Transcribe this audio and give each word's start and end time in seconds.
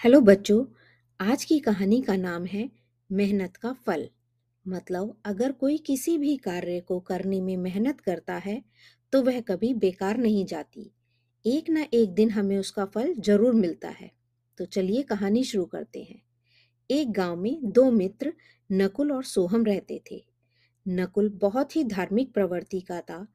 Hello 0.00 0.20
बच्चों, 0.20 0.64
आज 1.20 1.44
की 1.44 1.58
कहानी 1.60 2.00
का 2.02 2.14
नाम 2.16 2.44
है 2.44 2.70
मेहनत 3.10 3.56
का 3.56 3.72
फल। 3.86 4.08
मतलब 4.66 5.14
अगर 5.24 5.52
कोई 5.52 5.76
किसी 5.78 6.16
भी 6.18 6.36
कार्य 6.36 6.78
को 6.80 6.98
करने 7.00 7.40
में 7.40 7.56
मेहनत 7.56 8.00
करता 8.00 8.34
है 8.34 8.62
तो 9.12 9.22
वह 9.22 9.40
कभी 9.40 9.74
बेकार 9.74 10.16
नहीं 10.16 10.46
जाती। 10.46 10.90
एक 11.44 11.70
ना 11.70 11.84
एक 11.94 12.14
दिन 12.14 12.30
हमें 12.30 12.56
उसका 12.58 12.84
फल 12.84 13.14
ज़रूर 13.18 13.54
मिलता 13.54 13.88
है। 13.88 14.10
तो 14.58 14.64
चलिए 14.64 15.02
कहानी 15.02 15.44
शुरू 15.44 15.64
करते 15.64 16.02
हैं। 16.02 16.20
एक 16.90 17.12
गाँव 17.12 17.36
में 17.36 17.58
दो 17.62 17.90
मित्र 17.90 18.32
नकुल 18.70 19.12
और 19.12 19.24
सोहम 19.24 19.64
रहते 19.64 20.02
थे। 20.10 20.24
नकुल 20.86 21.28
बहुत 21.28 21.76
ही 21.76 21.84
धार्मिक 21.84 22.32
प्रवृत्ति 22.34 22.80
का 22.80 23.00
था, 23.00 23.26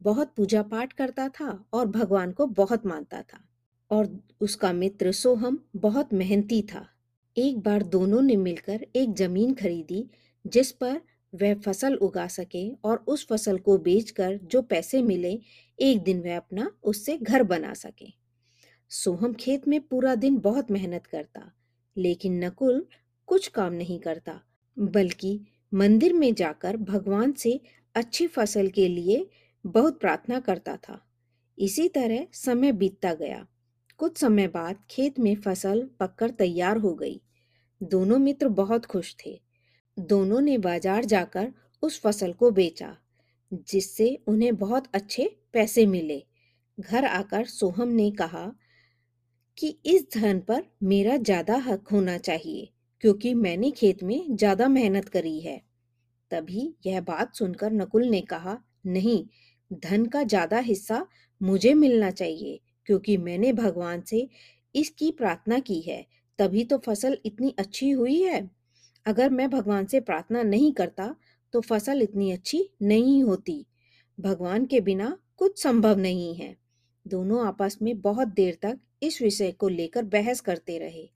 बहुत 0.00 0.34
पूजा 0.36 0.62
पाठ 0.62 0.92
करता 0.92 1.28
था 1.30 1.64
और 1.72 1.86
भगवान 1.86 2.32
को 2.32 2.46
बहुत 2.46 2.86
मानता 2.86 3.22
था। 3.22 3.43
और 3.90 4.22
उसका 4.40 4.72
मित्र 4.72 5.12
सोहम 5.12 5.64
बहुत 5.76 6.12
मेहनती 6.14 6.62
था। 6.62 6.86
एक 7.36 7.58
बार 7.58 7.82
दोनों 7.82 8.22
ने 8.22 8.36
मिलकर 8.36 8.86
एक 8.96 9.14
ज़मीन 9.14 9.54
खरीदी, 9.54 10.10
जिस 10.46 10.72
पर 10.72 11.00
वह 11.34 11.54
फ़सल 11.54 11.94
उगा 11.94 12.26
सके 12.26 12.68
और 12.84 13.04
उस 13.08 13.26
फ़सल 13.26 13.58
को 13.58 13.78
बेचकर 13.78 14.38
जो 14.42 14.62
पैसे 14.62 15.02
मिले, 15.02 15.40
एक 15.80 16.02
दिन 16.02 16.22
वह 16.22 16.36
अपना 16.36 16.70
उससे 16.82 17.16
घर 17.16 17.42
बना 17.42 17.74
सके। 17.74 18.06
सोहम 18.90 19.32
खेत 19.32 19.68
में 19.68 19.80
पूरा 19.80 20.14
दिन 20.14 20.38
बहुत 20.38 20.70
मेहनत 20.70 21.06
करता, 21.06 21.52
लेकिन 21.96 22.44
नकुल 22.44 22.86
कुछ 23.26 23.48
काम 23.48 23.72
नहीं 23.72 23.98
करता, 23.98 24.40
बल्कि 24.78 25.40
मंदिर 25.74 26.12
में 26.12 26.34
जाकर 26.34 26.76
भगवान 26.76 27.32
से 27.32 27.60
अच्छी 27.94 28.26
फ़सल 28.26 28.68
के 28.68 28.88
लिए 28.88 29.30
बहुत 29.66 30.00
प्रार्थना 30.00 30.40
करता 30.40 30.76
था। 30.76 31.00
इसी 31.58 31.88
तरह 31.88 32.26
समय 32.32 32.72
बीतता 32.72 33.14
गया। 33.14 33.46
कुछ 34.00 34.18
समय 34.18 34.46
बाद 34.48 34.76
खेत 34.90 35.18
में 35.18 35.34
फ़सल 35.36 35.82
पककर 36.00 36.30
तैयार 36.32 36.76
हो 36.76 36.94
गई। 36.94 37.20
दोनों 37.80 38.18
मित्र 38.18 38.48
बहुत 38.54 38.86
खुश 38.86 39.14
थे। 39.26 39.38
दोनों 39.96 40.40
ने 40.40 40.56
बाज़ार 40.58 41.04
जाकर 41.04 41.52
उस 41.82 42.00
फ़सल 42.00 42.32
को 42.32 42.50
बेचा, 42.50 42.96
जिससे 43.52 44.14
उन्हें 44.28 44.56
बहुत 44.56 44.88
अच्छे 44.94 45.30
पैसे 45.52 45.86
मिले। 45.86 46.22
घर 46.78 47.04
आकर 47.04 47.44
सोहम 47.46 47.88
ने 47.88 48.10
कहा 48.10 48.52
कि 49.58 49.68
इस 49.86 50.06
धन 50.14 50.40
पर 50.40 50.62
मेरा 50.82 51.16
ज़्यादा 51.16 51.56
हक 51.56 51.88
होना 51.88 52.16
चाहिए, 52.18 52.68
क्योंकि 53.00 53.32
मैंने 53.34 53.70
खेत 53.70 54.02
में 54.02 54.36
ज़्यादा 54.36 54.68
मेहनत 54.68 55.08
करी 55.08 55.38
है। 55.40 55.60
तभी 56.30 56.74
यह 56.86 57.00
बात 57.02 57.34
सुनकर 57.34 57.72
नकुल 57.72 58.06
ने 58.06 58.20
कहा, 58.22 58.58
नहीं, 58.86 59.24
धन 59.82 60.06
का 60.06 60.22
ज़्यादा 60.24 60.58
हिस्सा 60.60 61.06
मुझे 61.40 61.74
मिलना 61.74 62.10
चाहिए। 62.12 62.60
क्योंकि 62.86 63.16
मैंने 63.16 63.52
भगवान 63.52 64.00
से 64.00 64.28
इसकी 64.74 65.10
प्रार्थना 65.10 65.58
की 65.58 65.80
है, 65.80 66.06
तभी 66.38 66.64
तो 66.64 66.78
फ़सल 66.78 67.18
इतनी 67.24 67.54
अच्छी 67.58 67.90
हुई 67.90 68.20
है। 68.22 68.48
अगर 69.06 69.30
मैं 69.30 69.50
भगवान 69.50 69.86
से 69.86 70.00
प्रार्थना 70.00 70.42
नहीं 70.42 70.72
करता 70.72 71.14
तो 71.54 71.60
फ़सल 71.60 72.02
इतनी 72.02 72.30
अच्छी 72.32 72.68
नहीं 72.82 73.22
होती। 73.24 73.64
भगवान 74.18 74.64
के 74.64 74.80
बिना 74.80 75.16
कुछ 75.36 75.62
संभव 75.62 75.98
नहीं 75.98 76.34
है। 76.34 76.56
दोनों 77.06 77.46
आपस 77.46 77.78
में 77.82 78.00
बहुत 78.00 78.28
देर 78.28 78.58
तक 78.62 78.78
इस 79.02 79.20
विषय 79.22 79.52
को 79.52 79.68
लेकर 79.68 80.04
बहस 80.04 80.40
करते 80.40 80.78
रहे, 80.78 81.08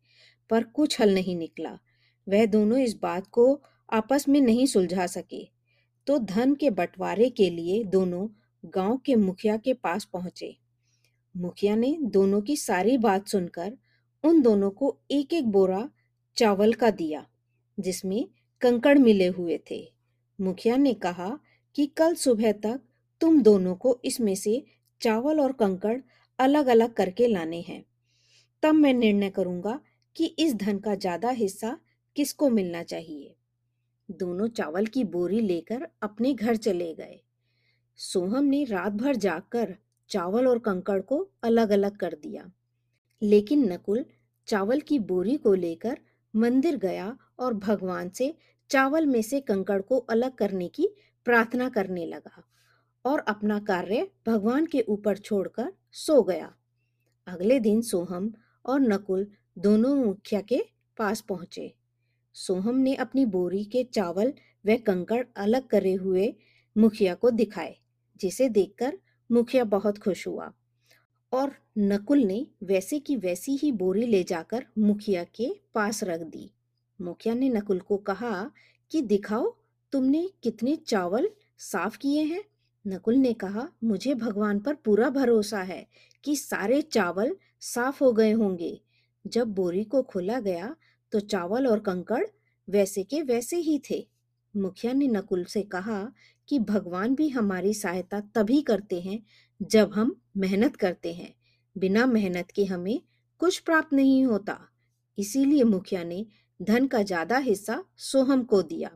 पर 0.51 0.65
कुछ 0.65 1.01
हल 1.01 1.15
नहीं 1.15 1.37
निकला। 1.37 1.79
वह 2.27 2.47
दोनों 2.47 2.79
इस 2.79 2.97
बात 3.03 3.27
को 3.27 3.63
आपस 3.93 4.29
में 4.29 4.41
नहीं 4.41 4.67
सुलझा 4.67 5.07
सके। 5.07 5.45
तो 6.07 6.19
धन 6.19 6.55
के 6.55 6.71
बंटवारे 6.71 7.29
के 7.31 7.51
लिए 7.51 7.83
दोनों 7.85 8.29
गाँव 8.65 8.97
के 8.97 9.17
मुखिया 9.17 9.57
के 9.57 9.73
पास 9.75 10.05
पहुँचे। 10.05 10.57
मुखिया 11.35 11.75
ने 11.77 11.97
दोनों 12.03 12.41
की 12.41 12.57
सारी 12.57 12.97
बात 12.99 13.29
सुनकर 13.29 13.77
उन 14.25 14.41
दोनों 14.43 14.71
को 14.71 14.97
एक 15.11 15.33
एक 15.33 15.47
बोरा 15.47 15.89
चावल 16.37 16.73
का 16.73 16.91
दिया, 16.91 17.25
जिसमें 17.79 18.25
कंकड़ 18.63 18.99
मिले 18.99 19.27
हुए 19.27 19.59
थे। 19.71 19.81
मुखिया 20.39 20.77
ने 20.77 20.95
कहा 20.95 21.39
कि 21.77 21.87
कल 21.87 22.15
सुबह 22.15 22.53
तक 22.53 22.81
तुम 23.21 23.41
दोनों 23.43 23.75
को 23.75 23.99
इसमें 24.05 24.35
से 24.35 24.63
चावल 25.01 25.41
और 25.41 25.53
कंकड़ 25.53 25.99
अलग 26.39 26.67
अलग 26.67 26.93
करके 26.93 27.27
लाने 27.27 27.61
हैं। 27.61 27.85
तब 28.63 28.75
मैं 28.75 28.93
निर्णय 28.95 29.31
करूँगा 29.31 29.81
कि 30.17 30.27
इस 30.39 30.55
धन 30.55 30.79
का 30.79 30.95
ज़्यादा 30.95 31.31
हिस्सा 31.31 31.77
किसको 32.17 32.49
मिलना 32.51 32.83
चाहिए। 32.83 33.35
दोनों 34.09 34.49
चावल 34.49 34.87
की 34.87 35.05
बोरी 35.05 35.41
लेकर 35.41 35.87
अपने 36.03 36.33
घर 36.35 36.57
चले 36.57 36.95
गए। 36.95 37.21
सोहम 37.99 38.45
ने 38.45 38.65
रात 38.65 38.93
भर 38.93 39.17
जागकर 39.17 39.77
चावल 40.11 40.47
और 40.47 40.59
कंकड़ 40.59 41.01
को 41.01 41.29
अलग 41.43 41.71
अलग 41.71 41.97
कर 41.97 42.17
दिया। 42.23 42.51
लेकिन 43.23 43.73
नकुल 43.73 44.05
चावल 44.49 44.81
की 44.81 44.99
बोरी 44.99 45.37
को 45.37 45.55
लेकर 45.55 45.99
मंदिर 46.35 46.77
गया 46.77 47.17
और 47.39 47.55
भगवान 47.55 48.09
से 48.09 48.35
चावल 48.71 49.07
में 49.07 49.23
से 49.23 49.41
कंकड़ 49.41 49.81
को 49.83 49.99
अलग 49.99 50.35
करने 50.35 50.69
की 50.69 50.89
प्रार्थना 51.25 51.69
करने 51.69 52.07
लगा 52.07 52.43
और 53.05 53.19
अपना 53.19 53.59
कार्य 53.59 54.09
भगवान 54.27 54.67
के 54.67 54.81
ऊपर 54.89 55.17
छोड़कर 55.17 55.73
सो 55.93 56.23
गया। 56.23 56.55
अगले 57.27 57.59
दिन 57.61 57.81
सोहम 57.83 58.33
और 58.65 58.81
नकुल 58.81 59.27
दोनों 59.59 59.95
मुखिया 59.95 60.41
के 60.41 60.65
पास 60.97 61.21
पहुँचे। 61.21 61.75
सोहम 62.33 62.77
ने 62.77 62.95
अपनी 62.95 63.27
बोरी 63.27 63.65
के 63.65 63.85
चावल 63.85 64.33
व 64.67 64.77
कंकड़ 64.77 65.25
अलग 65.37 65.67
करे 65.67 65.95
हुए 65.95 66.35
मुखिया 66.77 67.15
को 67.15 67.31
दिखाए, 67.31 67.77
जिसे 68.21 68.49
देखकर 68.49 68.99
मुखिया 69.33 69.65
बहुत 69.65 69.99
खुश 69.99 70.27
हुआ। 70.27 70.53
और 71.33 71.53
नकुल 71.79 72.19
ने 72.19 72.47
वैसे 72.63 72.99
की 72.99 73.17
वैसी 73.17 73.57
ही 73.57 73.73
बोरी 73.73 74.07
ले 74.07 74.23
जाकर 74.25 74.67
मुखिया 74.79 75.25
के 75.25 75.61
पास 75.75 76.05
रख 76.05 76.21
दी। 76.21 76.51
मुखिया 77.01 77.35
ने 77.35 77.49
नकुल 77.49 77.81
को 77.81 77.97
कहा 77.97 78.51
कि, 78.91 79.03
दिखाओ, 79.03 79.57
तुमने 79.93 80.31
कितने 80.43 80.77
चावल 80.77 81.31
साफ़ 81.59 81.99
किए 81.99 82.23
हैं? 82.23 82.45
नकुल 82.87 83.15
ने 83.15 83.33
कहा, 83.33 83.69
मुझे 83.85 84.15
भगवान 84.15 84.61
पर 84.61 84.75
पूरा 84.75 85.11
भरोसा 85.11 85.63
है 85.63 85.87
कि 86.25 86.37
सारे 86.37 86.83
चावल 86.83 87.37
साफ़ 87.61 88.05
हो 88.05 88.13
गए 88.13 88.33
होंगे। 88.33 88.81
जब 89.27 89.49
बोरी 89.49 89.85
को 89.85 90.03
खोला 90.03 90.41
गया 90.41 90.77
तो 91.13 91.21
चावल 91.21 91.67
और 91.67 91.79
कंकड़ 91.79 92.27
वैसे 92.71 93.03
के 93.05 93.23
वैसे 93.23 93.57
ही 93.57 93.83
थे। 93.91 94.09
मुखिया 94.57 94.93
ने 94.93 95.09
नकुल 95.09 95.45
से 95.45 95.63
कहा 95.63 96.13
कि 96.49 96.59
भगवान 96.61 97.15
भी 97.15 97.29
हमारी 97.29 97.75
सहायता 97.75 98.21
तभी 98.35 98.61
करते 98.63 99.01
हैं, 99.01 99.23
जब 99.61 99.93
हम 99.93 100.15
मेहनत 100.37 100.77
करते 100.77 101.13
हैं। 101.13 101.35
बिना 101.77 102.07
मेहनत 102.07 102.51
के 102.51 102.65
हमें 102.65 103.01
कुछ 103.41 103.59
प्राप्त 103.59 103.93
नहीं 103.93 104.25
होता। 104.27 104.59
इसीलिए 105.19 105.65
मुखिया 105.65 106.03
ने 106.05 106.25
धन 106.61 106.87
का 106.87 107.03
ज़्यादा 107.03 107.37
हिस्सा 107.39 107.83
सोहम 108.03 108.43
को 108.45 108.63
दिया 108.65 108.91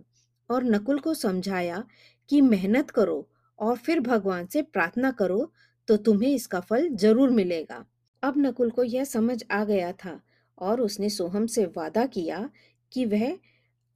और 0.50 0.64
नकुल 0.64 0.98
को 0.98 1.14
समझाया 1.14 1.84
कि 2.30 2.40
मेहनत 2.40 2.90
करो 2.90 3.28
और 3.58 3.76
फिर 3.76 4.00
भगवान 4.00 4.46
से 4.46 4.62
प्रार्थना 4.64 5.10
करो 5.12 5.50
तो 5.88 5.96
तुम्हें 5.98 6.28
इसका 6.30 6.60
फल 6.60 6.88
ज़रूर 6.94 7.30
मिलेगा। 7.30 7.84
अब 8.22 8.34
नकुल 8.38 8.70
को 8.70 8.82
यह 8.84 9.04
समझ 9.04 9.42
आ 9.50 9.64
गया 9.64 9.92
था 9.94 10.20
और 10.58 10.80
उसने 10.80 11.08
सोहम 11.10 11.46
से 11.46 11.64
वादा 11.76 12.04
किया 12.06 12.48
कि 12.92 13.04
वह 13.06 13.26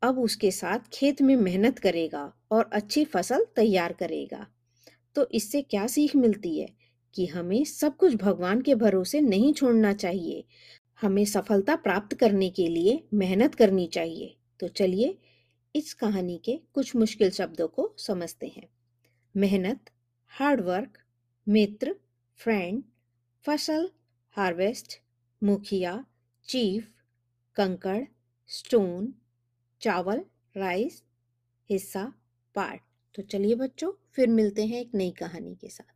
अब 0.07 0.19
उसके 0.19 0.51
साथ 0.51 0.79
खेत 0.93 1.23
में 1.23 1.37
मेहनत 1.37 1.79
करेगा 1.79 2.33
और 2.53 2.71
अच्छी 2.73 3.05
फ़सल 3.05 3.47
तैयार 3.57 3.93
करेगा। 3.93 4.47
तो 5.15 5.29
इससे 5.33 5.63
क्या 5.63 5.87
सीख 5.87 6.17
मिलती 6.17 6.59
है 6.61 6.69
कि 7.15 7.27
हमें 7.27 7.65
सब 7.65 7.97
कुछ 7.97 8.15
भगवान 8.15 8.61
के 8.63 8.75
भरोसे 8.75 9.21
नहीं 9.21 9.53
छोड़ना 9.53 9.93
चाहिए। 9.93 10.45
हमें 11.01 11.25
सफलता 11.25 11.77
प्राप्त 11.77 12.17
करने 12.17 12.51
के 12.51 12.67
लिए 12.67 13.03
मेहनत 13.15 13.55
करनी 13.55 13.87
चाहिए। 13.87 14.37
तो 14.61 14.69
चलिए 14.69 15.19
इस 15.75 15.95
कहानी 15.95 16.41
के 16.45 16.61
कुछ 16.73 16.97
मुश्किल 16.97 17.31
शब्दों 17.31 17.69
को 17.69 17.95
समझते 17.99 18.47
हैं। 18.47 18.69
मेहनत 19.37 19.91
हार्डवर्क 20.29 20.99
मित्र 21.49 21.95
फ्रेंड 22.37 22.83
फ़सल 23.45 23.91
हार्वेस्ट 24.37 25.01
मुखिया 25.43 26.05
चीफ 26.49 26.89
कंकड़ 27.57 28.05
स्टोन 28.47 29.15
चावल, 29.81 30.25
राइस, 30.57 31.03
हिस्सा, 31.71 32.13
पार्ट। 32.55 32.83
तो 33.15 33.23
चलिए 33.23 33.55
बच्चों, 33.55 33.93
फिर 34.13 34.29
मिलते 34.29 34.67
हैं 34.67 34.81
एक 34.81 34.91
नई 34.95 35.11
कहानी 35.11 35.55
के 35.55 35.69
साथ। 35.69 35.96